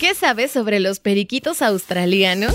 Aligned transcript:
¿Qué 0.00 0.14
sabes 0.14 0.50
sobre 0.50 0.80
los 0.80 0.98
periquitos 0.98 1.60
australianos? 1.60 2.54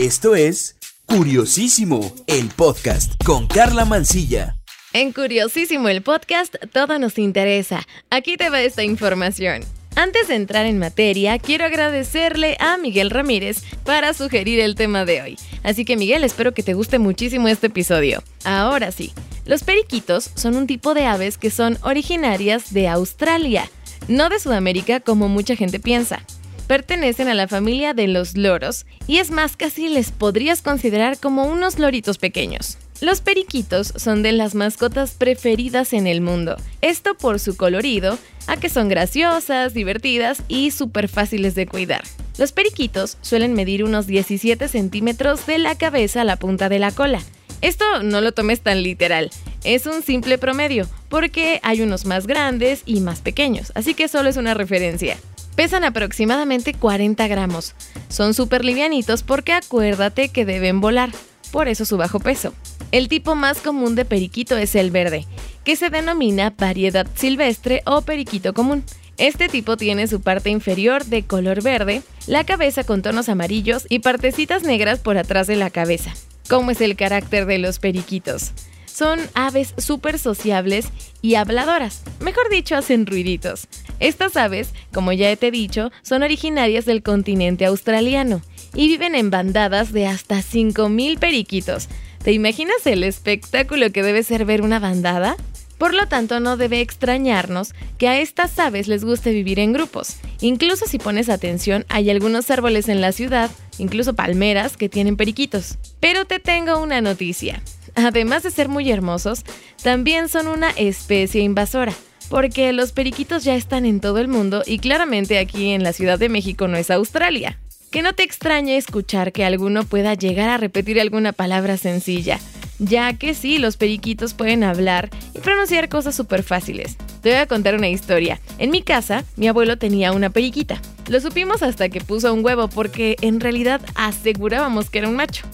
Esto 0.00 0.34
es 0.34 0.74
Curiosísimo, 1.06 2.12
el 2.26 2.48
podcast 2.48 3.12
con 3.24 3.46
Carla 3.46 3.84
Mancilla. 3.84 4.56
En 4.92 5.12
Curiosísimo 5.12 5.88
el 5.88 6.02
podcast, 6.02 6.56
todo 6.72 6.98
nos 6.98 7.18
interesa. 7.18 7.86
Aquí 8.10 8.36
te 8.36 8.50
va 8.50 8.62
esta 8.62 8.82
información. 8.82 9.62
Antes 9.94 10.26
de 10.26 10.34
entrar 10.34 10.66
en 10.66 10.80
materia, 10.80 11.38
quiero 11.38 11.66
agradecerle 11.66 12.56
a 12.58 12.76
Miguel 12.78 13.10
Ramírez 13.10 13.62
para 13.84 14.12
sugerir 14.12 14.58
el 14.58 14.74
tema 14.74 15.04
de 15.04 15.22
hoy. 15.22 15.38
Así 15.62 15.84
que 15.84 15.96
Miguel, 15.96 16.24
espero 16.24 16.52
que 16.52 16.64
te 16.64 16.74
guste 16.74 16.98
muchísimo 16.98 17.46
este 17.46 17.68
episodio. 17.68 18.24
Ahora 18.42 18.90
sí, 18.90 19.12
los 19.46 19.62
periquitos 19.62 20.30
son 20.34 20.56
un 20.56 20.66
tipo 20.66 20.94
de 20.94 21.06
aves 21.06 21.38
que 21.38 21.50
son 21.50 21.78
originarias 21.82 22.74
de 22.74 22.88
Australia, 22.88 23.70
no 24.08 24.28
de 24.28 24.40
Sudamérica 24.40 24.98
como 24.98 25.28
mucha 25.28 25.54
gente 25.54 25.78
piensa. 25.78 26.26
Pertenecen 26.66 27.28
a 27.28 27.34
la 27.34 27.48
familia 27.48 27.94
de 27.94 28.08
los 28.08 28.36
loros 28.36 28.86
y 29.06 29.18
es 29.18 29.30
más, 29.30 29.56
casi 29.56 29.88
les 29.88 30.10
podrías 30.10 30.62
considerar 30.62 31.18
como 31.18 31.44
unos 31.44 31.78
loritos 31.78 32.18
pequeños. 32.18 32.78
Los 33.00 33.20
periquitos 33.20 33.92
son 33.96 34.22
de 34.22 34.30
las 34.30 34.54
mascotas 34.54 35.12
preferidas 35.12 35.92
en 35.92 36.06
el 36.06 36.20
mundo, 36.20 36.56
esto 36.82 37.16
por 37.16 37.40
su 37.40 37.56
colorido, 37.56 38.16
a 38.46 38.56
que 38.56 38.68
son 38.68 38.88
graciosas, 38.88 39.74
divertidas 39.74 40.42
y 40.46 40.70
súper 40.70 41.08
fáciles 41.08 41.56
de 41.56 41.66
cuidar. 41.66 42.04
Los 42.38 42.52
periquitos 42.52 43.18
suelen 43.20 43.54
medir 43.54 43.82
unos 43.82 44.06
17 44.06 44.68
centímetros 44.68 45.46
de 45.46 45.58
la 45.58 45.76
cabeza 45.76 46.20
a 46.20 46.24
la 46.24 46.36
punta 46.36 46.68
de 46.68 46.78
la 46.78 46.92
cola. 46.92 47.20
Esto 47.60 47.84
no 48.04 48.20
lo 48.20 48.32
tomes 48.32 48.60
tan 48.60 48.82
literal, 48.82 49.30
es 49.64 49.86
un 49.86 50.02
simple 50.02 50.38
promedio, 50.38 50.88
porque 51.08 51.60
hay 51.62 51.82
unos 51.82 52.04
más 52.04 52.26
grandes 52.26 52.82
y 52.86 53.00
más 53.00 53.20
pequeños, 53.20 53.72
así 53.74 53.94
que 53.94 54.08
solo 54.08 54.28
es 54.28 54.36
una 54.36 54.54
referencia. 54.54 55.16
Pesan 55.56 55.84
aproximadamente 55.84 56.72
40 56.72 57.28
gramos. 57.28 57.74
Son 58.08 58.34
súper 58.34 58.64
livianitos 58.64 59.22
porque 59.22 59.52
acuérdate 59.52 60.30
que 60.30 60.44
deben 60.44 60.80
volar, 60.80 61.10
por 61.50 61.68
eso 61.68 61.84
su 61.84 61.96
bajo 61.96 62.20
peso. 62.20 62.54
El 62.90 63.08
tipo 63.08 63.34
más 63.34 63.58
común 63.58 63.94
de 63.94 64.04
periquito 64.04 64.56
es 64.56 64.74
el 64.74 64.90
verde, 64.90 65.26
que 65.64 65.76
se 65.76 65.90
denomina 65.90 66.54
variedad 66.56 67.06
silvestre 67.14 67.82
o 67.84 68.02
periquito 68.02 68.54
común. 68.54 68.84
Este 69.18 69.48
tipo 69.48 69.76
tiene 69.76 70.06
su 70.06 70.22
parte 70.22 70.48
inferior 70.48 71.04
de 71.04 71.24
color 71.24 71.62
verde, 71.62 72.02
la 72.26 72.44
cabeza 72.44 72.84
con 72.84 73.02
tonos 73.02 73.28
amarillos 73.28 73.86
y 73.88 73.98
partecitas 73.98 74.62
negras 74.62 75.00
por 75.00 75.18
atrás 75.18 75.46
de 75.46 75.56
la 75.56 75.70
cabeza. 75.70 76.14
¿Cómo 76.48 76.70
es 76.70 76.80
el 76.80 76.96
carácter 76.96 77.46
de 77.46 77.58
los 77.58 77.78
periquitos? 77.78 78.52
Son 78.92 79.20
aves 79.34 79.74
súper 79.78 80.18
sociables 80.18 80.86
y 81.22 81.36
habladoras, 81.36 82.02
mejor 82.20 82.50
dicho, 82.50 82.76
hacen 82.76 83.06
ruiditos. 83.06 83.68
Estas 84.00 84.36
aves, 84.36 84.70
como 84.92 85.12
ya 85.12 85.34
te 85.36 85.48
he 85.48 85.50
dicho, 85.50 85.90
son 86.02 86.22
originarias 86.22 86.84
del 86.84 87.02
continente 87.02 87.64
australiano 87.64 88.42
y 88.74 88.88
viven 88.88 89.14
en 89.14 89.30
bandadas 89.30 89.92
de 89.92 90.06
hasta 90.06 90.36
5.000 90.38 91.18
periquitos, 91.18 91.88
¿Te 92.22 92.30
imaginas 92.30 92.86
el 92.86 93.02
espectáculo 93.02 93.90
que 93.90 94.04
debe 94.04 94.22
ser 94.22 94.44
ver 94.44 94.62
una 94.62 94.78
bandada? 94.78 95.34
Por 95.76 95.92
lo 95.92 96.06
tanto, 96.06 96.38
no 96.38 96.56
debe 96.56 96.80
extrañarnos 96.80 97.74
que 97.98 98.06
a 98.06 98.20
estas 98.20 98.56
aves 98.60 98.86
les 98.86 99.04
guste 99.04 99.32
vivir 99.32 99.58
en 99.58 99.72
grupos. 99.72 100.18
Incluso 100.40 100.86
si 100.86 100.98
pones 100.98 101.28
atención, 101.28 101.84
hay 101.88 102.10
algunos 102.10 102.48
árboles 102.52 102.88
en 102.88 103.00
la 103.00 103.10
ciudad, 103.10 103.50
incluso 103.78 104.14
palmeras, 104.14 104.76
que 104.76 104.88
tienen 104.88 105.16
periquitos. 105.16 105.78
Pero 105.98 106.24
te 106.24 106.38
tengo 106.38 106.80
una 106.80 107.00
noticia. 107.00 107.60
Además 107.94 108.42
de 108.42 108.50
ser 108.50 108.68
muy 108.68 108.90
hermosos, 108.90 109.44
también 109.82 110.28
son 110.28 110.46
una 110.46 110.70
especie 110.70 111.42
invasora, 111.42 111.92
porque 112.28 112.72
los 112.72 112.92
periquitos 112.92 113.44
ya 113.44 113.54
están 113.54 113.84
en 113.84 114.00
todo 114.00 114.18
el 114.18 114.28
mundo 114.28 114.62
y 114.66 114.78
claramente 114.78 115.38
aquí 115.38 115.70
en 115.70 115.82
la 115.82 115.92
Ciudad 115.92 116.18
de 116.18 116.28
México 116.28 116.68
no 116.68 116.76
es 116.76 116.90
Australia. 116.90 117.58
Que 117.90 118.02
no 118.02 118.14
te 118.14 118.22
extrañe 118.22 118.78
escuchar 118.78 119.32
que 119.32 119.44
alguno 119.44 119.84
pueda 119.84 120.14
llegar 120.14 120.48
a 120.48 120.56
repetir 120.56 120.98
alguna 120.98 121.32
palabra 121.32 121.76
sencilla, 121.76 122.40
ya 122.78 123.12
que 123.12 123.34
sí, 123.34 123.58
los 123.58 123.76
periquitos 123.76 124.32
pueden 124.32 124.64
hablar 124.64 125.10
y 125.34 125.40
pronunciar 125.40 125.90
cosas 125.90 126.14
súper 126.14 126.42
fáciles. 126.42 126.96
Te 127.20 127.30
voy 127.30 127.38
a 127.38 127.46
contar 127.46 127.74
una 127.74 127.88
historia. 127.88 128.40
En 128.58 128.70
mi 128.70 128.82
casa, 128.82 129.24
mi 129.36 129.46
abuelo 129.46 129.76
tenía 129.76 130.12
una 130.12 130.30
periquita. 130.30 130.80
Lo 131.08 131.20
supimos 131.20 131.62
hasta 131.62 131.90
que 131.90 132.00
puso 132.00 132.32
un 132.32 132.44
huevo 132.44 132.68
porque 132.68 133.16
en 133.20 133.40
realidad 133.40 133.80
asegurábamos 133.94 134.88
que 134.88 135.00
era 135.00 135.08
un 135.08 135.16
macho. 135.16 135.44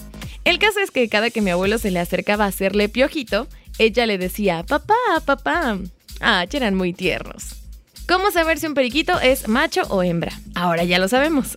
El 0.49 0.57
caso 0.57 0.79
es 0.79 0.89
que 0.89 1.07
cada 1.09 1.29
que 1.29 1.41
mi 1.41 1.51
abuelo 1.51 1.77
se 1.77 1.91
le 1.91 1.99
acercaba 1.99 2.45
a 2.45 2.47
hacerle 2.47 2.89
piojito, 2.89 3.47
ella 3.77 4.07
le 4.07 4.17
decía, 4.17 4.63
papá, 4.63 4.95
papá. 5.23 5.77
Ah, 6.21 6.43
eran 6.51 6.73
muy 6.73 6.91
tiernos. 6.91 7.57
¿Cómo 8.07 8.31
saber 8.31 8.57
si 8.57 8.65
un 8.65 8.73
periquito 8.73 9.19
es 9.19 9.47
macho 9.47 9.83
o 9.89 10.01
hembra? 10.01 10.31
Ahora 10.55 10.83
ya 10.85 10.97
lo 10.97 11.07
sabemos. 11.07 11.55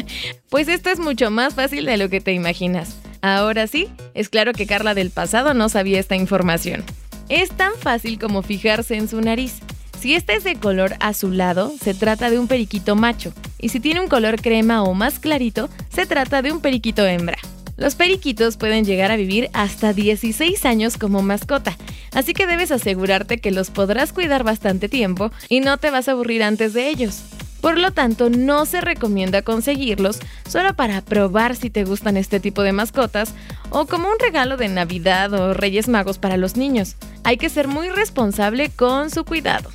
pues 0.48 0.68
esto 0.68 0.88
es 0.88 0.98
mucho 0.98 1.30
más 1.30 1.52
fácil 1.52 1.84
de 1.84 1.98
lo 1.98 2.08
que 2.08 2.22
te 2.22 2.32
imaginas. 2.32 2.96
Ahora 3.20 3.66
sí, 3.66 3.88
es 4.14 4.30
claro 4.30 4.54
que 4.54 4.66
Carla 4.66 4.94
del 4.94 5.10
pasado 5.10 5.52
no 5.52 5.68
sabía 5.68 6.00
esta 6.00 6.16
información. 6.16 6.82
Es 7.28 7.50
tan 7.50 7.74
fácil 7.74 8.18
como 8.18 8.40
fijarse 8.40 8.96
en 8.96 9.06
su 9.06 9.20
nariz. 9.20 9.58
Si 10.00 10.14
este 10.14 10.32
es 10.32 10.44
de 10.44 10.54
color 10.54 10.94
azulado, 11.00 11.74
se 11.78 11.92
trata 11.92 12.30
de 12.30 12.38
un 12.38 12.48
periquito 12.48 12.96
macho, 12.96 13.34
y 13.58 13.68
si 13.68 13.80
tiene 13.80 14.00
un 14.00 14.08
color 14.08 14.40
crema 14.40 14.82
o 14.82 14.94
más 14.94 15.18
clarito, 15.18 15.68
se 15.90 16.06
trata 16.06 16.40
de 16.40 16.52
un 16.52 16.62
periquito 16.62 17.06
hembra. 17.06 17.36
Los 17.80 17.94
periquitos 17.94 18.58
pueden 18.58 18.84
llegar 18.84 19.10
a 19.10 19.16
vivir 19.16 19.48
hasta 19.54 19.94
16 19.94 20.66
años 20.66 20.98
como 20.98 21.22
mascota, 21.22 21.78
así 22.12 22.34
que 22.34 22.46
debes 22.46 22.70
asegurarte 22.72 23.40
que 23.40 23.50
los 23.50 23.70
podrás 23.70 24.12
cuidar 24.12 24.44
bastante 24.44 24.90
tiempo 24.90 25.32
y 25.48 25.60
no 25.60 25.78
te 25.78 25.88
vas 25.88 26.06
a 26.06 26.12
aburrir 26.12 26.42
antes 26.42 26.74
de 26.74 26.90
ellos. 26.90 27.22
Por 27.62 27.78
lo 27.78 27.90
tanto, 27.90 28.28
no 28.28 28.66
se 28.66 28.82
recomienda 28.82 29.40
conseguirlos 29.40 30.18
solo 30.46 30.76
para 30.76 31.00
probar 31.00 31.56
si 31.56 31.70
te 31.70 31.84
gustan 31.84 32.18
este 32.18 32.38
tipo 32.38 32.62
de 32.62 32.72
mascotas 32.72 33.32
o 33.70 33.86
como 33.86 34.10
un 34.10 34.18
regalo 34.18 34.58
de 34.58 34.68
Navidad 34.68 35.32
o 35.32 35.54
Reyes 35.54 35.88
Magos 35.88 36.18
para 36.18 36.36
los 36.36 36.58
niños. 36.58 36.96
Hay 37.24 37.38
que 37.38 37.48
ser 37.48 37.66
muy 37.66 37.88
responsable 37.88 38.68
con 38.68 39.08
su 39.08 39.24
cuidado. 39.24 39.70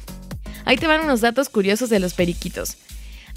Ahí 0.66 0.78
te 0.78 0.86
van 0.86 1.02
unos 1.02 1.22
datos 1.22 1.50
curiosos 1.50 1.90
de 1.90 2.00
los 2.00 2.14
periquitos. 2.14 2.78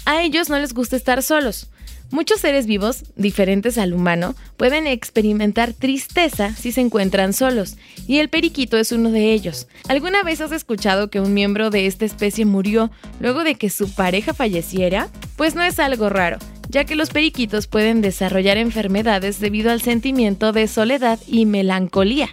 A 0.05 0.21
ellos 0.21 0.47
no 0.47 0.59
les 0.59 0.75
gusta 0.75 0.95
estar 0.95 1.23
solos. 1.23 1.69
Muchos 2.11 2.41
seres 2.41 2.65
vivos, 2.65 3.03
diferentes 3.15 3.77
al 3.77 3.93
humano, 3.93 4.35
pueden 4.57 4.87
experimentar 4.87 5.73
tristeza 5.73 6.55
si 6.55 6.71
se 6.71 6.81
encuentran 6.81 7.33
solos, 7.33 7.77
y 8.07 8.17
el 8.17 8.29
periquito 8.29 8.77
es 8.77 8.91
uno 8.91 9.11
de 9.11 9.31
ellos. 9.31 9.67
¿Alguna 9.87 10.23
vez 10.23 10.41
has 10.41 10.51
escuchado 10.51 11.11
que 11.11 11.19
un 11.19 11.35
miembro 11.35 11.69
de 11.69 11.85
esta 11.85 12.05
especie 12.05 12.45
murió 12.45 12.89
luego 13.19 13.43
de 13.43 13.55
que 13.55 13.69
su 13.69 13.93
pareja 13.93 14.33
falleciera? 14.33 15.09
Pues 15.35 15.53
no 15.53 15.61
es 15.61 15.79
algo 15.79 16.09
raro, 16.09 16.39
ya 16.69 16.83
que 16.83 16.95
los 16.95 17.11
periquitos 17.11 17.67
pueden 17.67 18.01
desarrollar 18.01 18.57
enfermedades 18.57 19.39
debido 19.39 19.69
al 19.69 19.81
sentimiento 19.81 20.51
de 20.51 20.67
soledad 20.67 21.19
y 21.27 21.45
melancolía. 21.45 22.29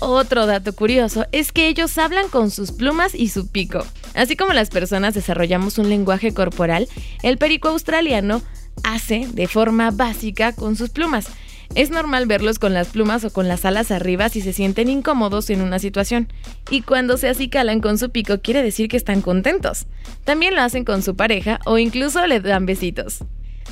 Otro 0.00 0.46
dato 0.46 0.72
curioso 0.72 1.26
es 1.30 1.52
que 1.52 1.68
ellos 1.68 1.96
hablan 1.96 2.28
con 2.28 2.50
sus 2.50 2.72
plumas 2.72 3.14
y 3.14 3.28
su 3.28 3.46
pico. 3.46 3.86
Así 4.14 4.36
como 4.36 4.52
las 4.52 4.68
personas 4.68 5.14
desarrollamos 5.14 5.78
un 5.78 5.88
lenguaje 5.88 6.34
corporal, 6.34 6.88
el 7.22 7.38
perico 7.38 7.68
australiano 7.68 8.42
hace 8.84 9.28
de 9.32 9.48
forma 9.48 9.90
básica 9.90 10.52
con 10.52 10.76
sus 10.76 10.90
plumas. 10.90 11.28
Es 11.74 11.90
normal 11.90 12.26
verlos 12.26 12.58
con 12.58 12.74
las 12.74 12.88
plumas 12.88 13.24
o 13.24 13.32
con 13.32 13.48
las 13.48 13.64
alas 13.64 13.90
arriba 13.90 14.28
si 14.28 14.42
se 14.42 14.52
sienten 14.52 14.88
incómodos 14.88 15.48
en 15.48 15.62
una 15.62 15.78
situación. 15.78 16.28
Y 16.70 16.82
cuando 16.82 17.16
se 17.16 17.28
acicalan 17.28 17.80
con 17.80 17.96
su 17.96 18.10
pico 18.10 18.40
quiere 18.42 18.62
decir 18.62 18.88
que 18.88 18.98
están 18.98 19.22
contentos. 19.22 19.86
También 20.24 20.54
lo 20.54 20.60
hacen 20.60 20.84
con 20.84 21.02
su 21.02 21.16
pareja 21.16 21.60
o 21.64 21.78
incluso 21.78 22.26
le 22.26 22.40
dan 22.40 22.66
besitos. 22.66 23.20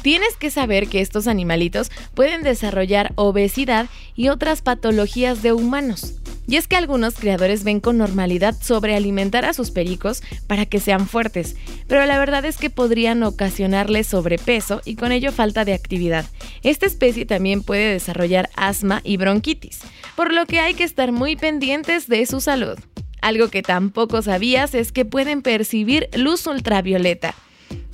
Tienes 0.02 0.36
que 0.36 0.50
saber 0.50 0.88
que 0.88 1.02
estos 1.02 1.26
animalitos 1.26 1.90
pueden 2.14 2.42
desarrollar 2.42 3.12
obesidad 3.16 3.86
y 4.16 4.28
otras 4.28 4.62
patologías 4.62 5.42
de 5.42 5.52
humanos. 5.52 6.14
Y 6.50 6.56
es 6.56 6.66
que 6.66 6.74
algunos 6.74 7.14
creadores 7.14 7.62
ven 7.62 7.78
con 7.78 7.96
normalidad 7.96 8.56
sobrealimentar 8.60 9.44
a 9.44 9.52
sus 9.52 9.70
pericos 9.70 10.20
para 10.48 10.66
que 10.66 10.80
sean 10.80 11.06
fuertes, 11.06 11.54
pero 11.86 12.04
la 12.06 12.18
verdad 12.18 12.44
es 12.44 12.56
que 12.56 12.70
podrían 12.70 13.22
ocasionarles 13.22 14.08
sobrepeso 14.08 14.82
y 14.84 14.96
con 14.96 15.12
ello 15.12 15.30
falta 15.30 15.64
de 15.64 15.74
actividad. 15.74 16.26
Esta 16.64 16.86
especie 16.86 17.24
también 17.24 17.62
puede 17.62 17.92
desarrollar 17.92 18.50
asma 18.56 19.00
y 19.04 19.16
bronquitis, 19.16 19.78
por 20.16 20.34
lo 20.34 20.44
que 20.46 20.58
hay 20.58 20.74
que 20.74 20.82
estar 20.82 21.12
muy 21.12 21.36
pendientes 21.36 22.08
de 22.08 22.26
su 22.26 22.40
salud. 22.40 22.76
Algo 23.22 23.46
que 23.46 23.62
tampoco 23.62 24.20
sabías 24.20 24.74
es 24.74 24.90
que 24.90 25.04
pueden 25.04 25.42
percibir 25.42 26.08
luz 26.16 26.48
ultravioleta 26.48 27.36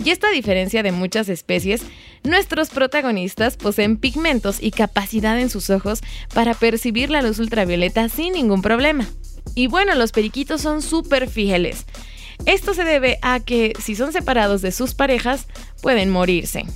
Y 0.02 0.10
esta 0.10 0.30
diferencia 0.30 0.82
de 0.82 0.92
muchas 0.92 1.28
especies, 1.28 1.82
nuestros 2.22 2.70
protagonistas 2.70 3.56
poseen 3.56 3.96
pigmentos 3.96 4.58
y 4.60 4.70
capacidad 4.70 5.38
en 5.40 5.50
sus 5.50 5.70
ojos 5.70 6.00
para 6.34 6.54
percibir 6.54 7.10
la 7.10 7.22
luz 7.22 7.38
ultravioleta 7.38 8.08
sin 8.08 8.32
ningún 8.32 8.62
problema. 8.62 9.06
Y 9.54 9.68
bueno, 9.68 9.94
los 9.94 10.12
periquitos 10.12 10.60
son 10.60 10.82
súper 10.82 11.28
fieles. 11.28 11.86
Esto 12.44 12.74
se 12.74 12.84
debe 12.84 13.18
a 13.22 13.40
que 13.40 13.72
si 13.82 13.96
son 13.96 14.12
separados 14.12 14.60
de 14.62 14.72
sus 14.72 14.94
parejas, 14.94 15.46
pueden 15.80 16.10
morirse. 16.10 16.66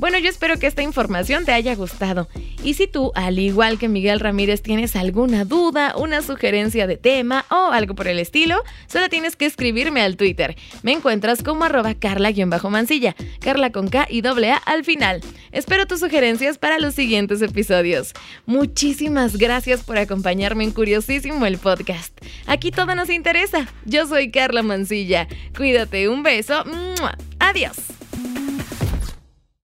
Bueno, 0.00 0.18
yo 0.18 0.30
espero 0.30 0.58
que 0.58 0.66
esta 0.66 0.82
información 0.82 1.44
te 1.44 1.52
haya 1.52 1.74
gustado. 1.74 2.26
Y 2.64 2.72
si 2.72 2.86
tú, 2.86 3.12
al 3.14 3.38
igual 3.38 3.78
que 3.78 3.86
Miguel 3.86 4.18
Ramírez, 4.18 4.62
tienes 4.62 4.96
alguna 4.96 5.44
duda, 5.44 5.94
una 5.94 6.22
sugerencia 6.22 6.86
de 6.86 6.96
tema 6.96 7.44
o 7.50 7.70
algo 7.70 7.94
por 7.94 8.08
el 8.08 8.18
estilo, 8.18 8.62
solo 8.86 9.10
tienes 9.10 9.36
que 9.36 9.44
escribirme 9.44 10.00
al 10.00 10.16
Twitter. 10.16 10.56
Me 10.82 10.92
encuentras 10.92 11.42
como 11.42 11.64
arroba 11.64 11.92
carla-mancilla, 11.92 13.14
carla 13.40 13.72
con 13.72 13.88
K 13.88 14.06
y 14.08 14.22
doble 14.22 14.52
A 14.52 14.56
al 14.56 14.84
final. 14.84 15.20
Espero 15.52 15.86
tus 15.86 16.00
sugerencias 16.00 16.56
para 16.56 16.78
los 16.78 16.94
siguientes 16.94 17.42
episodios. 17.42 18.14
Muchísimas 18.46 19.36
gracias 19.36 19.84
por 19.84 19.98
acompañarme 19.98 20.64
en 20.64 20.70
Curiosísimo 20.70 21.44
el 21.44 21.58
podcast. 21.58 22.18
Aquí 22.46 22.70
todo 22.70 22.94
nos 22.94 23.10
interesa. 23.10 23.68
Yo 23.84 24.06
soy 24.06 24.30
Carla 24.30 24.62
Mancilla. 24.62 25.28
Cuídate, 25.54 26.08
un 26.08 26.22
beso. 26.22 26.64
Adiós. 27.38 27.99